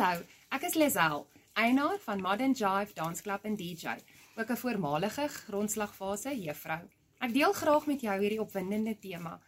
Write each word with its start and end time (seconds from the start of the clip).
Hallo, 0.00 0.22
ek 0.48 0.62
is 0.64 0.76
Lisel, 0.80 1.26
eienaar 1.60 1.98
van 2.00 2.22
Modern 2.24 2.54
Jive 2.56 2.94
Dance 2.96 3.20
Club 3.20 3.42
en 3.44 3.56
DJ, 3.56 3.98
ook 4.36 4.50
'n 4.50 4.56
voormalige 4.56 5.28
grondslagfase 5.28 6.32
juffrou. 6.40 6.88
Ek 7.18 7.32
deel 7.34 7.52
graag 7.52 7.86
met 7.86 8.00
jou 8.00 8.20
hierdie 8.20 8.40
opwindende 8.40 8.98
tema 8.98 9.40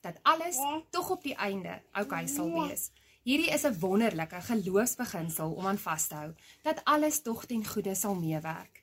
dat 0.00 0.18
alles 0.22 0.58
tog 0.90 1.10
op 1.10 1.22
die 1.22 1.36
einde 1.36 1.82
oukei 1.92 2.26
sal 2.28 2.50
wees. 2.50 2.90
Hierdie 3.22 3.52
is 3.54 3.64
'n 3.64 3.78
wonderlike 3.78 4.40
geloofsbeginsel 4.40 5.52
om 5.52 5.66
aan 5.66 5.78
vas 5.78 6.06
te 6.06 6.14
hou 6.14 6.34
dat 6.62 6.84
alles 6.84 7.22
tog 7.22 7.46
ten 7.46 7.66
goeie 7.66 7.94
sal 7.94 8.14
meewerk. 8.14 8.82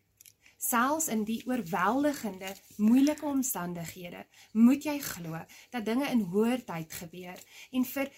Selfs 0.58 1.08
in 1.08 1.24
die 1.24 1.44
oorweldigende, 1.46 2.56
moeilike 2.78 3.26
omstandighede, 3.26 4.26
moet 4.52 4.84
jy 4.84 5.00
glo 5.00 5.46
dat 5.70 5.86
dinge 5.86 6.08
in 6.10 6.22
hoër 6.22 6.64
tyd 6.64 6.94
gebeur 6.94 7.40
en 7.72 7.86
vir 7.86 8.12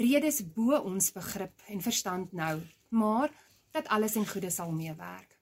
redes 0.00 0.40
bo 0.54 0.78
ons 0.80 1.12
begrip 1.12 1.66
en 1.68 1.82
verstand 1.84 2.32
nou, 2.32 2.56
maar 2.88 3.30
dat 3.76 3.88
alles 3.88 4.16
in 4.16 4.26
goeie 4.26 4.50
sal 4.50 4.72
meewerk. 4.72 5.36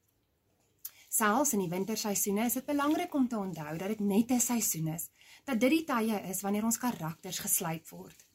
Selfs 1.09 1.55
in 1.57 1.63
die 1.65 1.71
winterseisoene 1.73 2.45
is 2.47 2.59
dit 2.59 2.67
belangrik 2.69 3.15
om 3.17 3.29
te 3.29 3.39
onthou 3.39 3.77
dat 3.81 3.89
dit 3.95 4.01
net 4.01 4.31
'n 4.31 4.41
seisoen 4.41 4.89
is, 4.95 5.09
dat 5.45 5.61
dit 5.61 5.71
die 5.71 5.85
tye 5.85 6.21
is 6.29 6.43
wanneer 6.43 6.65
ons 6.65 6.79
karakters 6.79 7.39
geslyp 7.39 7.89
word. 7.89 8.27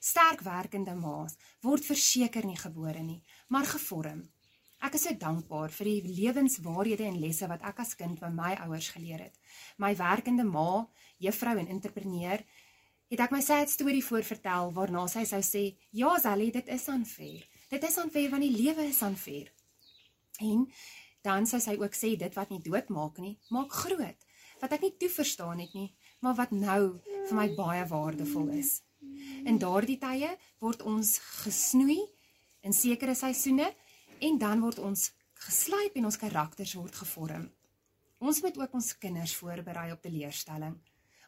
Sterk 0.00 0.40
werkende 0.40 0.94
maas 0.94 1.36
word 1.60 1.84
verseker 1.84 2.46
nie 2.46 2.56
gebore 2.56 3.02
nie, 3.02 3.22
maar 3.48 3.66
gevorm. 3.66 4.28
Ek 4.80 4.94
is 4.94 5.02
so 5.02 5.12
dankbaar 5.12 5.68
vir 5.70 5.84
die 5.84 6.14
lewenswaarhede 6.22 7.04
en 7.04 7.18
lesse 7.20 7.48
wat 7.48 7.62
ek 7.62 7.80
as 7.80 7.94
kind 7.94 8.20
by 8.20 8.30
my 8.32 8.54
ouers 8.64 8.88
geleer 8.88 9.20
het. 9.26 9.36
My 9.76 9.96
werkende 9.96 10.44
ma, 10.44 10.88
juffrou 11.18 11.58
en 11.58 11.68
entrepreneur, 11.68 12.40
het 13.10 13.20
ek 13.24 13.32
my 13.34 13.40
sad 13.42 13.70
storie 13.70 14.04
voorvertel 14.06 14.70
waarna 14.74 15.06
sy 15.10 15.24
sou 15.26 15.40
sê: 15.42 15.64
"Ja, 15.90 16.18
Sally, 16.18 16.50
dit 16.50 16.68
is 16.68 16.88
aanfair. 16.88 17.46
Dit 17.70 17.82
is 17.84 17.98
aanfair 17.98 18.30
want 18.30 18.42
die 18.42 18.56
lewe 18.56 18.86
is 18.86 19.02
aanfair." 19.02 19.52
En 20.40 20.70
dan 21.22 21.46
sou 21.46 21.60
sy 21.60 21.76
ook 21.76 21.94
sê 21.94 22.16
dit 22.16 22.34
wat 22.34 22.50
nie 22.50 22.62
dood 22.62 22.88
maak 22.88 23.18
nie, 23.18 23.38
maak 23.50 23.72
groot. 23.72 24.26
Wat 24.60 24.72
ek 24.72 24.80
nie 24.80 24.96
toe 24.96 25.08
verstaan 25.08 25.58
het 25.58 25.74
nie, 25.74 25.94
maar 26.20 26.34
wat 26.34 26.50
nou 26.52 27.00
vir 27.28 27.36
my 27.36 27.48
baie 27.56 27.84
waardevol 27.86 28.48
is. 28.56 28.82
In 29.44 29.58
daardie 29.58 29.98
tye 29.98 30.36
word 30.60 30.82
ons 30.82 31.18
gesnoei 31.42 32.00
in 32.62 32.72
sekere 32.72 33.14
seisoene 33.14 33.70
en 34.20 34.38
dan 34.38 34.60
word 34.60 34.78
ons 34.78 35.10
geslyp 35.46 35.96
en 35.96 36.04
ons 36.04 36.20
karakters 36.20 36.74
word 36.76 36.94
gevorm. 36.94 37.48
Ons 38.20 38.42
moet 38.44 38.58
ook 38.60 38.74
ons 38.76 38.92
kinders 39.00 39.34
voorberei 39.40 39.90
op 39.92 40.02
teleurstelling. 40.04 40.76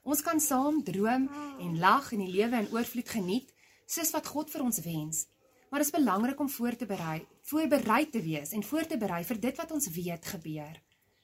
Ons 0.02 0.22
kan 0.26 0.40
saam 0.42 0.80
droom 0.82 1.28
en 1.62 1.78
lag 1.78 2.08
en 2.12 2.22
die 2.24 2.32
lewe 2.32 2.58
in 2.58 2.70
oorvloed 2.74 3.08
geniet, 3.08 3.52
soos 3.86 4.10
wat 4.14 4.26
God 4.26 4.50
vir 4.50 4.64
ons 4.64 4.80
wens. 4.82 5.26
Maar 5.70 5.80
dit 5.84 5.88
is 5.88 5.94
belangrik 5.94 6.40
om 6.40 6.50
voor 6.50 6.76
te 6.76 6.86
berei, 6.86 7.22
voorberei 7.48 8.08
te 8.10 8.20
wees 8.22 8.52
en 8.52 8.64
voor 8.66 8.86
te 8.86 8.98
berei 8.98 9.22
vir 9.24 9.38
dit 9.40 9.60
wat 9.62 9.70
ons 9.72 9.88
weet 9.94 10.26
gebeur. 10.34 10.74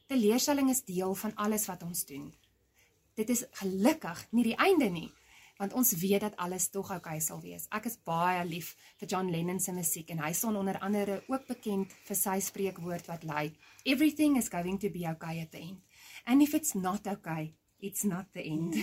Teleurstelling 0.09 0.71
is 0.71 0.84
deel 0.87 1.15
van 1.15 1.34
alles 1.37 1.67
wat 1.69 1.83
ons 1.83 2.05
doen. 2.09 2.31
Dit 3.19 3.29
is 3.34 3.45
gelukkig 3.61 4.23
nie 4.31 4.47
die 4.47 4.56
einde 4.56 4.89
nie, 4.95 5.11
want 5.59 5.75
ons 5.75 5.93
weet 5.99 6.23
dat 6.23 6.39
alles 6.39 6.71
tog 6.71 6.93
oukei 6.95 7.19
sal 7.21 7.43
wees. 7.43 7.67
Ek 7.75 7.91
is 7.91 7.99
baie 8.06 8.45
lief 8.47 8.77
vir 9.01 9.11
John 9.11 9.29
Lennon 9.34 9.59
se 9.61 9.75
musiek 9.75 10.15
en 10.15 10.23
hy 10.23 10.31
staan 10.33 10.56
onder 10.56 10.79
andere 10.79 11.19
ook 11.27 11.49
bekend 11.51 11.93
vir 12.06 12.17
sy 12.17 12.39
spreekwoord 12.47 13.11
wat 13.11 13.27
lui: 13.27 13.51
Everything 13.84 14.39
is 14.39 14.49
going 14.55 14.79
to 14.79 14.89
be 14.89 15.05
okay 15.11 15.43
at 15.43 15.51
the 15.51 15.59
end. 15.59 15.83
And 16.25 16.43
if 16.43 16.55
it's 16.55 16.77
not 16.79 17.06
okay, 17.11 17.53
it's 17.79 18.03
not 18.03 18.27
the 18.33 18.43
end. 18.43 18.77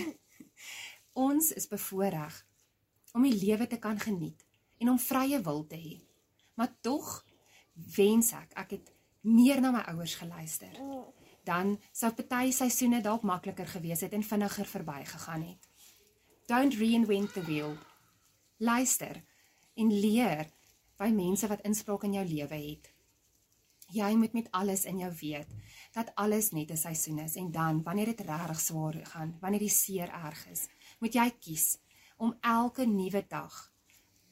ons 1.28 1.52
is 1.52 1.68
bevoorreg 1.68 2.46
om 3.16 3.24
die 3.24 3.36
lewe 3.36 3.66
te 3.66 3.78
kan 3.80 3.98
geniet 4.00 4.44
en 4.78 4.92
om 4.92 5.00
vrye 5.00 5.40
wil 5.44 5.64
te 5.66 5.78
hê. 5.80 5.96
Maar 6.56 6.72
tog 6.80 7.24
wens 7.96 8.32
ek 8.36 8.56
ek 8.56 8.76
het 8.76 8.92
meer 9.26 9.60
na 9.60 9.72
my 9.74 9.84
ouers 9.92 10.16
geluister. 10.20 10.72
Dan 11.46 11.76
sou 11.92 12.10
party 12.14 12.50
seisoene 12.54 13.00
dalk 13.02 13.24
makliker 13.26 13.68
gewees 13.70 14.02
het 14.04 14.12
en 14.16 14.24
vinniger 14.26 14.66
verbygegaan 14.66 15.46
het. 15.46 15.68
Don't 16.46 16.74
reinvent 16.78 17.32
the 17.34 17.42
wheel. 17.46 17.76
Luister 18.58 19.22
en 19.76 19.92
leer 19.92 20.46
by 20.96 21.10
mense 21.12 21.48
wat 21.50 21.64
inspraak 21.68 22.06
in 22.08 22.16
jou 22.18 22.26
lewe 22.26 22.60
het. 22.60 22.92
Jy 23.94 24.16
moet 24.18 24.32
met 24.32 24.48
alles 24.50 24.84
in 24.84 24.98
jou 24.98 25.12
weet 25.20 25.50
dat 25.94 26.10
alles 26.14 26.50
net 26.50 26.70
'n 26.70 26.76
seisoen 26.76 27.18
is 27.18 27.36
en 27.36 27.50
dan 27.50 27.82
wanneer 27.82 28.06
dit 28.06 28.20
regtig 28.20 28.60
swaar 28.60 29.06
gaan, 29.06 29.36
wanneer 29.40 29.60
die 29.60 29.68
seer 29.68 30.08
erg 30.08 30.46
is, 30.50 30.68
moet 30.98 31.14
jy 31.14 31.30
kies 31.30 31.78
om 32.16 32.36
elke 32.40 32.86
nuwe 32.86 33.24
dag 33.28 33.72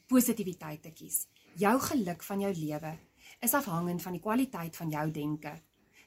positiwiteit 0.06 0.82
te 0.82 0.90
kies. 0.90 1.26
Jou 1.56 1.80
geluk 1.80 2.22
van 2.22 2.40
jou 2.40 2.54
lewe 2.54 2.98
is 3.40 3.54
afhangend 3.54 4.02
van 4.02 4.12
die 4.12 4.20
kwaliteit 4.20 4.76
van 4.76 4.90
jou 4.90 5.10
denke. 5.10 5.62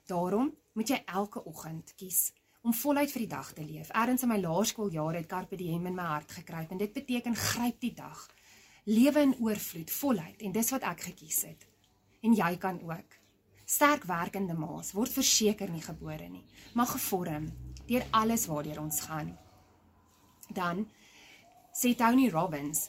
Daarom 0.06 0.56
moet 0.74 0.90
jy 0.90 1.02
elke 1.06 1.44
oggend 1.44 1.94
kies 1.96 2.34
om 2.62 2.74
voluit 2.74 3.12
vir 3.12 3.20
die 3.20 3.32
dag 3.32 3.54
te 3.54 3.64
leef. 3.64 3.90
Erns 3.90 4.24
in 4.24 4.30
my 4.30 4.40
laerskooljare 4.40 5.18
het 5.18 5.28
carpe 5.28 5.56
diem 5.56 5.86
in 5.86 5.96
my 5.96 6.04
hart 6.04 6.32
gekruip 6.32 6.72
en 6.72 6.78
dit 6.78 6.94
beteken 6.94 7.36
gryp 7.36 7.80
die 7.80 7.94
dag. 7.94 8.28
Lewe 8.84 9.22
in 9.22 9.36
oorvloed, 9.40 9.92
voluit 9.92 10.42
en 10.42 10.52
dis 10.52 10.70
wat 10.72 10.84
ek 10.84 11.02
gekies 11.02 11.42
het. 11.48 11.68
En 12.22 12.34
jy 12.34 12.58
kan 12.58 12.82
ook. 12.82 13.27
Sterk 13.68 14.06
werkende 14.08 14.56
maas 14.56 14.94
word 14.96 15.12
verseker 15.12 15.68
nie 15.68 15.84
gebore 15.84 16.30
nie, 16.32 16.46
maar 16.74 16.88
gevorm 16.88 17.50
deur 17.88 18.06
alles 18.16 18.46
waardeur 18.48 18.80
ons 18.80 19.02
gaan. 19.04 19.34
Dan 20.56 20.86
sê 21.76 21.92
Tony 22.00 22.30
Robbins 22.32 22.86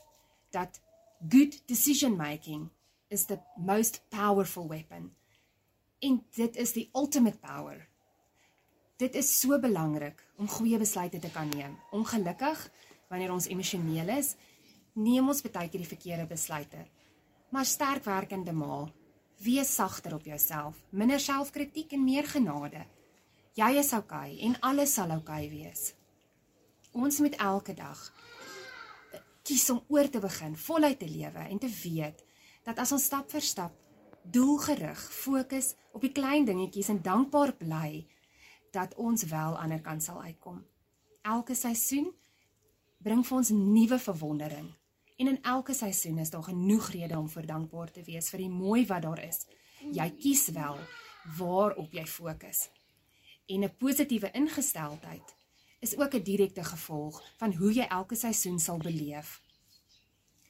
dat 0.55 0.79
good 1.19 1.59
decision 1.67 2.15
making 2.17 2.69
is 3.11 3.27
the 3.27 3.41
most 3.57 4.05
powerful 4.09 4.69
weapon. 4.69 5.11
En 5.99 6.21
dit 6.37 6.57
is 6.57 6.73
die 6.73 6.87
ultimate 6.95 7.43
power. 7.43 7.83
Dit 9.03 9.19
is 9.19 9.33
so 9.41 9.59
belangrik 9.59 10.23
om 10.39 10.49
goeie 10.49 10.79
besluite 10.79 11.19
te 11.19 11.31
kan 11.35 11.51
neem. 11.51 11.75
Ongelukkig, 11.91 12.63
wanneer 13.11 13.35
ons 13.35 13.51
emosioneel 13.51 14.15
is, 14.15 14.37
neem 14.95 15.27
ons 15.27 15.43
baie 15.43 15.67
keer 15.67 15.83
die 15.83 15.91
verkeerde 15.91 16.27
besluite. 16.31 16.87
Maar 17.51 17.67
sterk 17.67 18.07
werkende 18.07 18.55
ma, 18.55 18.85
wees 19.39 19.75
sagter 19.75 20.15
op 20.15 20.25
jouself, 20.27 20.79
minder 20.91 21.21
selfkritiek 21.21 21.93
en 21.93 22.05
meer 22.05 22.27
genade. 22.27 22.85
Jy 23.59 23.71
is 23.79 23.93
oukei 23.93 24.35
okay, 24.35 24.39
en 24.47 24.59
alles 24.61 24.95
sal 24.95 25.11
oukei 25.15 25.47
okay 25.47 25.51
wees. 25.51 25.93
Ons 26.93 27.19
moet 27.23 27.37
elke 27.43 27.75
dag 27.75 27.99
kies 29.49 29.71
om 29.73 29.81
oor 29.89 30.09
te 30.13 30.21
begin, 30.21 30.57
voluit 30.57 30.99
te 31.01 31.09
lewe 31.09 31.45
en 31.49 31.59
te 31.59 31.71
weet 31.83 32.25
dat 32.67 32.79
as 32.83 32.93
ons 32.93 33.05
stap 33.05 33.31
vir 33.33 33.45
stap 33.45 33.77
doelgerig 34.29 35.01
fokus 35.13 35.73
op 35.97 36.05
die 36.05 36.13
klein 36.13 36.45
dingetjies 36.45 36.91
en 36.93 37.01
dankbaar 37.03 37.55
bly 37.57 38.05
dat 38.77 38.93
ons 39.01 39.25
wel 39.31 39.57
aan 39.57 39.73
die 39.73 39.79
ander 39.79 39.85
kant 39.85 40.05
sal 40.05 40.21
uitkom. 40.21 40.61
Elke 41.25 41.57
seisoen 41.57 42.11
bring 43.01 43.25
vir 43.25 43.37
ons 43.39 43.55
nuwe 43.55 43.99
verwondering 44.03 44.69
en 45.19 45.29
in 45.29 45.39
elke 45.43 45.75
seisoen 45.75 46.19
is 46.23 46.31
daar 46.31 46.47
genoeg 46.47 46.91
redes 46.95 47.17
om 47.19 47.29
vir 47.29 47.47
dankbaar 47.47 47.91
te 47.91 48.03
wees 48.07 48.31
vir 48.31 48.45
die 48.45 48.53
mooi 48.53 48.85
wat 48.87 49.03
daar 49.03 49.23
is. 49.25 49.47
Jy 49.95 50.09
kies 50.19 50.49
wel 50.55 50.79
waarop 51.39 51.93
jy 51.93 52.07
fokus. 52.07 52.69
En 53.47 53.65
'n 53.65 53.77
positiewe 53.79 54.31
ingesteldheid 54.31 55.35
is 55.81 55.97
ook 55.97 56.15
'n 56.15 56.23
direkte 56.23 56.65
gevolg 56.65 57.23
van 57.37 57.55
hoe 57.55 57.73
jy 57.73 57.87
elke 57.89 58.15
seisoen 58.15 58.59
sal 58.59 58.79
beleef. 58.79 59.43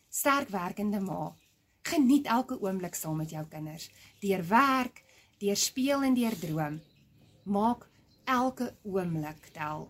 Sterk 0.09 0.49
werkende 0.49 1.01
ma, 1.01 1.37
geniet 1.83 2.27
elke 2.27 2.61
oomblik 2.61 2.95
saam 2.95 3.17
met 3.17 3.31
jou 3.31 3.47
kinders, 3.47 3.91
deur 4.21 4.49
werk, 4.49 5.05
deur 5.39 5.57
speel 5.57 6.03
en 6.03 6.15
deur 6.15 6.39
droom. 6.39 6.81
Maak 7.43 7.89
elke 8.25 8.77
oomblik 8.83 9.47
tel. 9.53 9.89